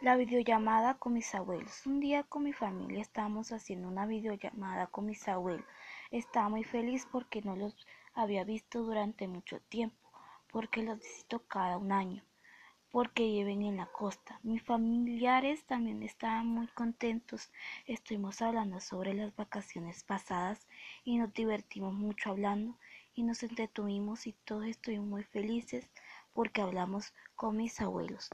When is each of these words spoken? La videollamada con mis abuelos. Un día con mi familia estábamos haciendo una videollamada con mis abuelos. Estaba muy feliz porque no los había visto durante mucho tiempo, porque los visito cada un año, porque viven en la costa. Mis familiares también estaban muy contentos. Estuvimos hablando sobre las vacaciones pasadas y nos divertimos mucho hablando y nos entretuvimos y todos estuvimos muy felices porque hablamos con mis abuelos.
La 0.00 0.16
videollamada 0.16 0.94
con 0.94 1.14
mis 1.14 1.34
abuelos. 1.34 1.84
Un 1.84 1.98
día 1.98 2.22
con 2.22 2.44
mi 2.44 2.52
familia 2.52 3.02
estábamos 3.02 3.50
haciendo 3.50 3.88
una 3.88 4.06
videollamada 4.06 4.86
con 4.86 5.06
mis 5.06 5.26
abuelos. 5.26 5.66
Estaba 6.12 6.48
muy 6.48 6.62
feliz 6.62 7.04
porque 7.10 7.42
no 7.42 7.56
los 7.56 7.74
había 8.14 8.44
visto 8.44 8.84
durante 8.84 9.26
mucho 9.26 9.58
tiempo, 9.62 10.08
porque 10.52 10.84
los 10.84 11.00
visito 11.00 11.40
cada 11.48 11.78
un 11.78 11.90
año, 11.90 12.22
porque 12.92 13.24
viven 13.24 13.62
en 13.62 13.76
la 13.76 13.86
costa. 13.86 14.38
Mis 14.44 14.62
familiares 14.62 15.64
también 15.64 16.04
estaban 16.04 16.46
muy 16.46 16.68
contentos. 16.68 17.50
Estuvimos 17.84 18.40
hablando 18.40 18.78
sobre 18.78 19.14
las 19.14 19.34
vacaciones 19.34 20.04
pasadas 20.04 20.68
y 21.02 21.18
nos 21.18 21.34
divertimos 21.34 21.92
mucho 21.92 22.30
hablando 22.30 22.78
y 23.16 23.24
nos 23.24 23.42
entretuvimos 23.42 24.28
y 24.28 24.32
todos 24.44 24.66
estuvimos 24.66 25.08
muy 25.08 25.24
felices 25.24 25.90
porque 26.32 26.62
hablamos 26.62 27.12
con 27.34 27.56
mis 27.56 27.80
abuelos. 27.80 28.26